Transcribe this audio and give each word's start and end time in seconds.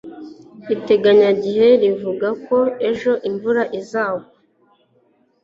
iteganyagihe 0.75 1.67
rivuga 1.81 2.27
ko 2.45 2.57
ejo 2.89 3.11
imvura 3.29 3.63
izagwa 3.79 4.23